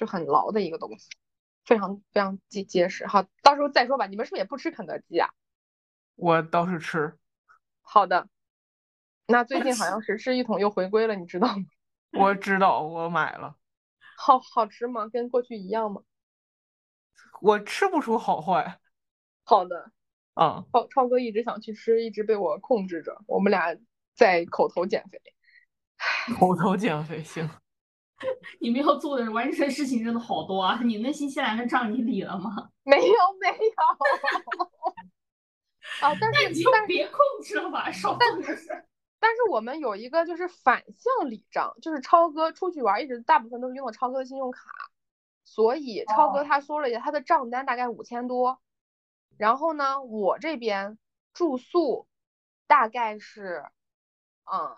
[0.00, 1.10] 就很牢的一个东西，
[1.66, 3.06] 非常非常结结实。
[3.06, 4.06] 好，到时候再说吧。
[4.06, 5.28] 你们是不是也不吃肯德基啊？
[6.16, 7.18] 我倒是吃。
[7.82, 8.26] 好的，
[9.26, 11.66] 那最近好 像是吃一桶又回归了，你知道吗？
[12.18, 13.56] 我知道，我买了。
[14.16, 15.06] 好好吃吗？
[15.08, 16.00] 跟过去一样吗？
[17.42, 18.80] 我吃不出好坏。
[19.44, 19.92] 好的。
[20.40, 20.64] 嗯。
[20.72, 23.22] 超超哥一直想去吃，一直被我控制着。
[23.26, 23.76] 我们俩
[24.14, 25.20] 在口头减肥。
[26.38, 27.46] 口头减肥行。
[28.60, 30.80] 你们要做的完成事情真的好多啊！
[30.84, 32.70] 你那新西兰的账你理了吗？
[32.82, 33.54] 没 有没有。
[36.06, 38.86] 啊，但是你就别控制了吧，少做点事。
[39.18, 44.60] 但是我们有一个就是反向理账，就是超哥出去玩一直大部分都是用的超哥的信用卡，
[45.44, 48.60] 所以超哥他说了一下他的账单大概五千多，
[49.38, 50.98] 然后呢我这边
[51.32, 52.06] 住宿
[52.66, 53.64] 大概是
[54.44, 54.76] 嗯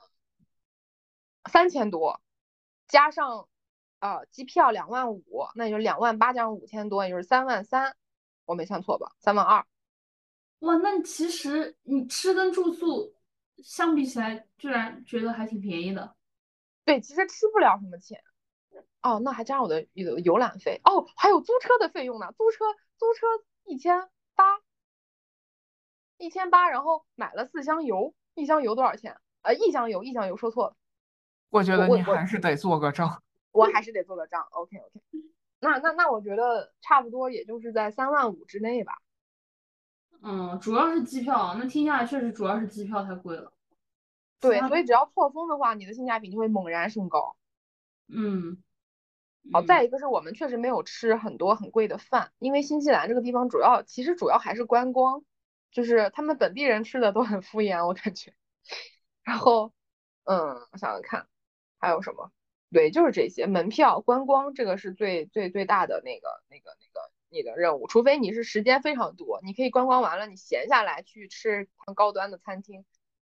[1.51, 2.22] 三千多。
[2.93, 3.49] 加上，
[4.01, 5.23] 呃，机票两万五，
[5.55, 7.97] 那也就两万八加上五千多，也就是三万三，
[8.45, 9.13] 我没算错吧？
[9.19, 9.67] 三万二。
[10.59, 13.15] 哇，那其实你吃跟住宿
[13.63, 16.15] 相比起来，居然觉得还挺便宜的。
[16.85, 18.23] 对，其实吃不了什么钱。
[19.01, 22.31] 哦，那还加上我的游游览费，哦，还有租车的费用呢。
[22.37, 22.67] 租车
[22.99, 23.27] 租车
[23.65, 24.61] 一千八，
[26.19, 29.19] 一千八，然后买了四箱油，一箱油多少钱？
[29.41, 30.77] 呃，一箱油，一箱油，说错了。
[31.53, 34.43] 我觉得你还是得做个账， 我还是得做个账。
[34.53, 35.01] OK OK，
[35.61, 38.95] 那那那我觉得差不多也就是在三万五之内吧。
[40.23, 43.53] 嗯，主要是机票，那听下来确实主要是机票太贵了。
[44.41, 47.37] 对，所以只要错峰的话，你的性价比就会猛然升高。
[48.09, 48.63] 嗯，
[49.53, 55.23] 好，再一个是我们确实没有吃很多很贵的饭，因为新西兰这个地方主要其实主要还是观光，
[55.71, 58.33] 就是他们本地人吃的都很敷衍，我感觉。
[59.23, 59.73] 然后，
[60.25, 60.39] 嗯，
[60.73, 61.27] 我想想看。
[61.83, 62.31] 还有什么？
[62.71, 67.87] 对，就是这些门票、观光，这个是最最最大的那个那个那个你的任务。
[67.89, 72.87] 除非你是时间非常多，你可以观光完了，你闲下来去吃很高端的餐厅，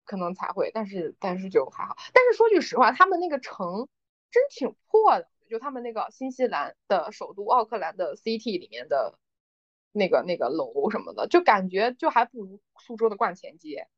[0.04, 0.70] 可能才会。
[0.74, 1.96] 但是但是就还好。
[2.12, 3.88] 但是说句实话，他们那个城
[4.30, 9.16] 真挺破的，就他们那个新西兰的首都奥克兰的 CT 里面的
[9.92, 13.88] 那个那个楼什么的，就感觉就还不如苏州的观前街，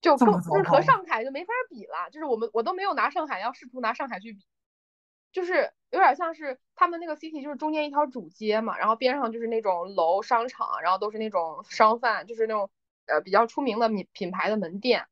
[0.00, 4.46] 就更就是和上海就没法比了，就是我们我都没有拿上海要试图拿上海去比，
[5.32, 12.70] 就是有点像是他们那个 city 就是中间一条主街嘛，然后边上就是那种楼商场，然后都是那种商贩，就是那种
[13.06, 15.08] 呃比较出名的品品牌的门店，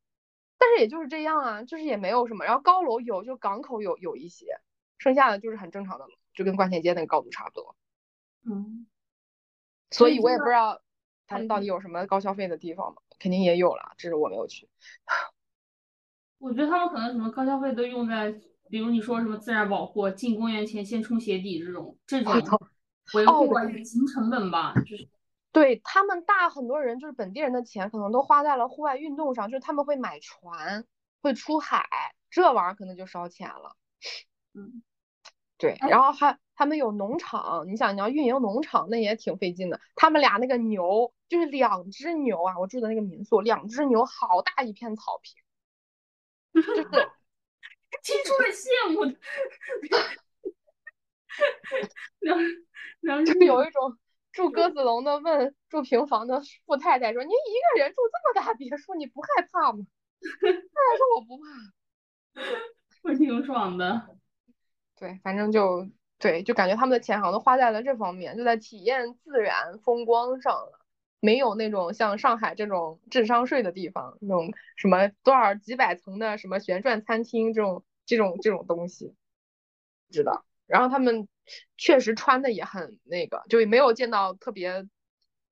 [0.58, 4.60] 但是也就是这样啊，就是也没有什么，然后高楼有，就港口有有一些，
[4.98, 7.76] 剩下的就是很正常的楼，就跟观前街那个高度差不多。
[8.48, 8.86] 嗯，
[9.90, 10.80] 所以我也不知道
[11.26, 14.68] 他们到嗯底有什么高消费的地方嘛，肯定也有了，只是我没有去。
[16.38, 18.30] 我觉得他们可能什么高消费都用在，
[18.68, 22.34] 比如你说什么自然保护、进公园前先冲鞋底这种这种
[23.12, 25.08] 维哦护啊、隐形成本吧，就是
[25.52, 30.84] 对他们大很多人就是本地人的钱可能都花在了户外运动上，就是他们会买船，
[31.22, 31.88] 会出海，
[32.30, 33.74] 这玩意儿可能就烧钱了。
[34.54, 34.82] 嗯，
[35.56, 39.80] 对，哎然后还他们有农场，你想你要运营农场，那也挺费劲的。
[39.94, 45.34] 他们俩那个牛就是两只牛啊，我住的那个民宿，两只牛好大一片草坪，
[46.62, 46.82] 就是
[48.02, 49.16] 听出了羡慕的，
[52.20, 52.38] 两
[53.00, 53.96] 两就有一种
[54.32, 59.84] 住鸽子笼的问住平房的富太太说：“您一个人住这么大别墅，你不害怕吗？”
[60.40, 61.44] 太太说：“我不怕。
[63.02, 64.16] 我挺爽的。”
[64.96, 70.80] 对，反正就对，就感觉他们的钱好像都花在了这方面，就在体验自然风光上了，
[71.20, 79.14] 没有那种像上海这种智商税的地方，那种什么多少几百层的什么旋转餐厅这种这种这种东西，
[80.10, 80.44] 知道。
[80.66, 81.28] 然后他们
[81.76, 84.88] 确实穿的也很那个，就没有见到特别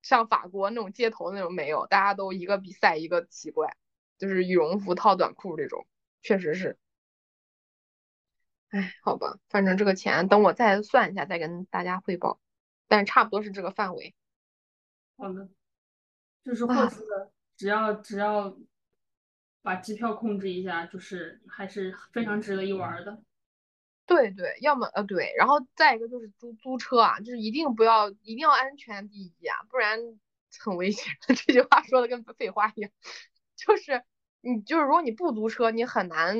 [0.03, 3.77] 像法国那种街头那种没有，大家都一个比赛一个奇怪，
[4.19, 5.87] 就是羽绒服套短裤这种，
[6.21, 6.77] 确实是。
[8.71, 12.41] 哎，好吧，反正这个钱等我再算一下，再跟大家汇报，
[12.89, 14.17] 但差不多是这个范围。
[15.17, 15.49] 好的，
[16.45, 18.57] 就是后期的只要只要
[19.62, 23.23] 把机票控制一下，就是还是非常值得一玩儿的。
[24.07, 29.99] 对对，要么呃对，然后再一个就是租租车啊，就是一定不要，一定要安全第一啊，不然
[30.61, 31.15] 很危险。
[31.27, 32.91] 这句话说的跟废话一样，
[33.57, 34.03] 就是
[34.43, 36.37] 你就是如果你不租车，你很难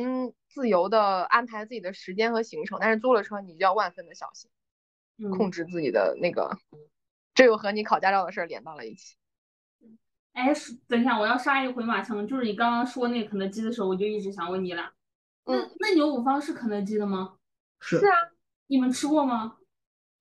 [0.49, 4.51] 自由的安排自己的时间和行程，但是租了车，你就要万分的小心，
[5.31, 6.59] 控嗯，制自己的那个，
[7.35, 9.17] 这又和你考驾照的事儿连到了一起。
[10.33, 10.53] 哎，
[10.89, 14.93] 等一下，我要杀一个回马枪，就是你刚刚说那个肯德基的时候，我就一直想问你俩，
[15.45, 17.37] 那嗯那牛五方是肯德基的吗？
[17.81, 18.17] 是是啊，
[18.67, 19.59] 你们吃过吗？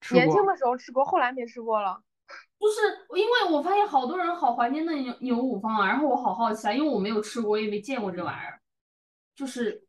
[0.02, 2.04] 吃过年轻的时候吃过，后来没吃过了。
[2.60, 2.80] 就是
[3.20, 8.62] 因为我发现好多人好怀念那牛牛五方啊，然后我好好奇啊，因为我没有吃过，也没见过这玩意儿，
[9.36, 9.86] 就是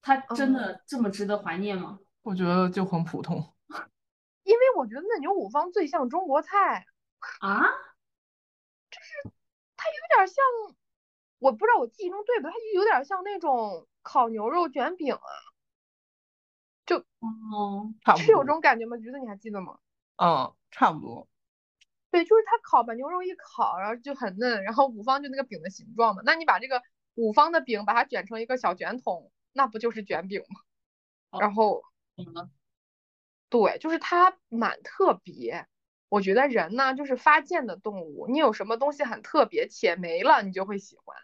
[0.00, 1.98] 它真的这么值得怀念吗？
[2.22, 3.53] 我觉得就很普通。
[4.76, 6.86] 我觉得那牛五方最像中国菜，
[7.40, 7.62] 啊？
[8.90, 9.34] 就是
[9.76, 10.44] 它有点像，
[11.38, 15.20] 我不知道我记忆中对不对，它就有点像那种烤牛肉卷饼啊，
[17.20, 18.46] 哦，差不是有这。
[18.46, 18.96] 种感觉吗？
[18.98, 19.78] 橘子你还记得吗？
[20.16, 21.28] 嗯，差不多。
[22.10, 26.82] 对，就是它烤把牛肉一烤，然后就很嫩，然后五方就那个饼的形状嘛，那你把这个
[27.14, 30.60] 五方的饼把它卷成一个小卷筒，那不就是卷饼吗？
[31.30, 31.82] 哦然后
[32.14, 32.48] 懂了。
[33.54, 35.68] 对，就是它蛮特别。
[36.08, 41.16] 我觉得人呢，就是发现的动物，你有什么东西很特别且没了，你就会喜欢。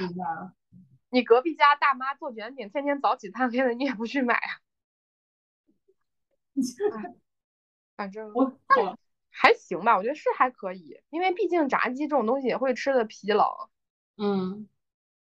[0.00, 0.52] 明白了。
[1.10, 4.50] 你隔壁家大妈做卷饼，天天早起贪黑的，你也不去买啊。
[6.98, 7.14] 哎
[7.94, 8.98] 反正我好
[9.30, 13.70] 还行吧，我觉得是还可以，因为毕竟炸鸡这种东西也会吃的疲劳，
[14.16, 14.68] 嗯，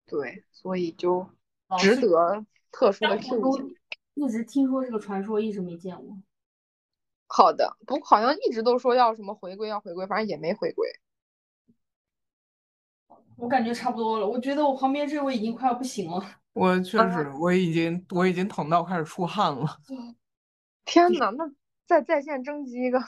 [0.07, 1.29] 对，所以就
[1.79, 3.77] 值得特殊的但我都聘请。
[4.17, 6.19] 一直听说这个传说，一直没见过。
[7.29, 10.89] 好的，不过好像一直都说要什么回归，要回归，反正也没回归。
[13.37, 16.25] 我感觉差不多了，我觉得我旁边这位已经快要不行了。
[16.55, 19.67] 我确啊实，我已经我已经疼到开始出汗了。
[20.87, 21.45] 天呐，那
[21.87, 22.99] 在在线征集一个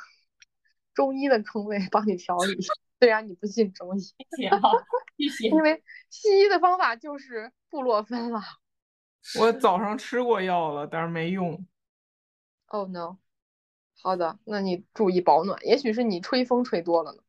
[0.92, 2.58] 中医的坑位帮你调理，
[3.00, 4.60] 虽然你不信中医，谢谢啊，
[5.16, 5.48] 谢谢。
[5.48, 8.42] 因为西医的方法就是布洛芬了。
[9.40, 11.66] 我早上吃过药了，但是没用。
[12.66, 13.18] Oh no！
[14.00, 17.22] 好的，那你注意保暖，也许是你吹风吹多了呢，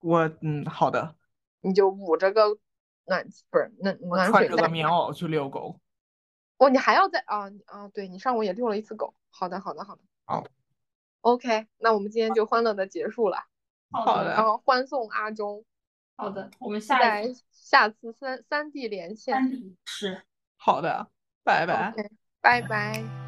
[0.00, 1.16] 我嗯，好的，
[1.60, 2.58] 你就捂着个
[3.06, 4.68] 暖气，不是暖我穿着个。
[4.68, 5.80] 棉袄去遛狗。
[6.58, 7.88] 哦，你还要再啊啊？
[7.88, 9.14] 对你上午也遛了一次狗。
[9.30, 10.02] 好的，好的，好的。
[10.26, 10.44] 好。
[11.22, 13.38] OK，那我们今天就欢乐的结束了，
[13.90, 15.64] 好的，然后欢送阿忠，
[16.16, 19.34] 好的，我们下待一次下次三三 D 连线。
[19.34, 20.22] 三里是。
[20.64, 21.08] 好的，
[21.42, 21.92] 拜拜。
[22.40, 23.21] 拜拜。